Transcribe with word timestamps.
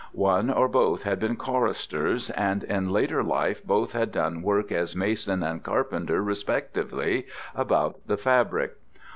One 0.13 0.49
or 0.49 0.67
both 0.67 1.03
had 1.03 1.19
been 1.19 1.35
choristers, 1.35 2.31
and 2.31 2.63
in 2.63 2.89
later 2.89 3.23
life 3.23 3.63
both 3.63 3.91
had 3.93 4.11
done 4.11 4.41
work 4.41 4.71
as 4.71 4.95
mason 4.95 5.43
and 5.43 5.61
carpenter 5.61 6.23
respectively 6.23 7.27
about 7.53 7.99
the 8.07 8.17
fabric. 8.17 8.77